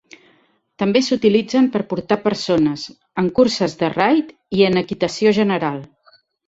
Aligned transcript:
També 0.83 1.01
s'utilitzen 1.07 1.67
per 1.75 1.83
portar 1.93 2.19
persones, 2.25 2.87
en 3.25 3.31
curses 3.41 3.79
de 3.83 3.95
raid 3.99 4.35
i 4.61 4.69
en 4.71 4.85
equitació 4.87 5.39
general. 5.43 5.83